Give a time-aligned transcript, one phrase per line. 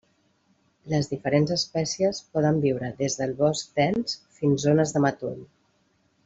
[0.93, 5.39] Les diferents espècies poden viure des del bosc dens fins zones de matoll.